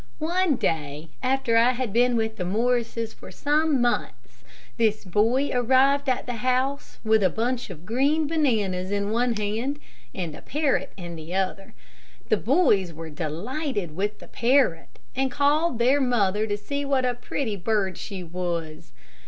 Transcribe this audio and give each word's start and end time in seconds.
One 0.17 0.55
day, 0.55 1.09
after 1.21 1.55
I 1.57 1.73
had 1.73 1.93
been 1.93 2.15
with 2.15 2.37
the 2.37 2.43
Morrises 2.43 3.13
for 3.13 3.29
some 3.29 3.79
months, 3.79 4.43
this 4.77 5.03
boy 5.05 5.51
arrived 5.53 6.09
at 6.09 6.25
the 6.25 6.37
house 6.41 6.97
with 7.03 7.21
a 7.21 7.29
bunch 7.29 7.69
of 7.69 7.85
green 7.85 8.25
bananas 8.25 8.89
in 8.89 9.11
one 9.11 9.35
hand, 9.35 9.77
and 10.15 10.35
a 10.35 10.41
parrot 10.41 10.91
in 10.97 11.15
the 11.15 11.35
other. 11.35 11.75
The 12.29 12.37
boys 12.37 12.91
were 12.91 13.11
delighted 13.11 13.95
with 13.95 14.17
the 14.17 14.27
parrot, 14.27 14.97
and 15.15 15.29
called 15.31 15.77
their 15.77 16.01
mother 16.01 16.47
to 16.47 16.57
see 16.57 16.83
what 16.83 17.05
a 17.05 17.13
pretty 17.13 17.55
bird 17.55 17.95
she 17.95 18.23
was. 18.23 18.93